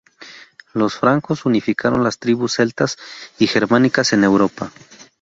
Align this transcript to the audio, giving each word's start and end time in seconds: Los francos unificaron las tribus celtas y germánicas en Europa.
Los 0.73 0.95
francos 0.95 1.45
unificaron 1.45 2.03
las 2.03 2.17
tribus 2.17 2.53
celtas 2.55 2.97
y 3.37 3.45
germánicas 3.45 4.13
en 4.13 4.23
Europa. 4.23 4.71